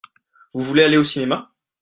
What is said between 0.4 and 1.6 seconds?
Vous voulez aller au cinéma?